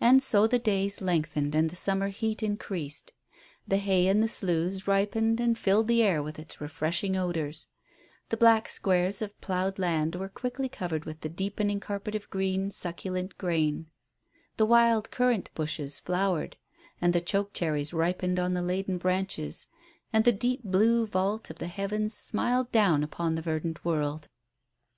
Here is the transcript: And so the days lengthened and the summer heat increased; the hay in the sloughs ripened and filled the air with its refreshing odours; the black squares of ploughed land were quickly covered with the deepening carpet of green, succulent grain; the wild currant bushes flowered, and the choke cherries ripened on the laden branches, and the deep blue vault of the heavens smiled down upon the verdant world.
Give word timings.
And 0.00 0.22
so 0.22 0.46
the 0.46 0.58
days 0.58 1.02
lengthened 1.02 1.54
and 1.54 1.68
the 1.68 1.76
summer 1.76 2.08
heat 2.08 2.42
increased; 2.42 3.12
the 3.68 3.76
hay 3.76 4.06
in 4.08 4.22
the 4.22 4.26
sloughs 4.26 4.86
ripened 4.88 5.40
and 5.40 5.58
filled 5.58 5.88
the 5.88 6.02
air 6.02 6.22
with 6.22 6.38
its 6.38 6.58
refreshing 6.58 7.18
odours; 7.18 7.68
the 8.30 8.38
black 8.38 8.66
squares 8.66 9.20
of 9.20 9.38
ploughed 9.42 9.78
land 9.78 10.14
were 10.14 10.30
quickly 10.30 10.70
covered 10.70 11.04
with 11.04 11.20
the 11.20 11.28
deepening 11.28 11.80
carpet 11.80 12.14
of 12.14 12.30
green, 12.30 12.70
succulent 12.70 13.36
grain; 13.36 13.90
the 14.56 14.64
wild 14.64 15.10
currant 15.10 15.50
bushes 15.54 16.00
flowered, 16.00 16.56
and 16.98 17.12
the 17.12 17.20
choke 17.20 17.52
cherries 17.52 17.92
ripened 17.92 18.38
on 18.38 18.54
the 18.54 18.62
laden 18.62 18.96
branches, 18.96 19.68
and 20.14 20.24
the 20.24 20.32
deep 20.32 20.62
blue 20.64 21.06
vault 21.06 21.50
of 21.50 21.58
the 21.58 21.66
heavens 21.68 22.14
smiled 22.16 22.72
down 22.72 23.02
upon 23.04 23.34
the 23.34 23.42
verdant 23.42 23.84
world. 23.84 24.30